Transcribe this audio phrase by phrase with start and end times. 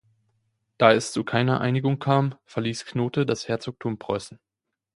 [0.79, 4.39] Da es zu keiner Einigung kam, verließ Knothe das Herzogtum Preußen.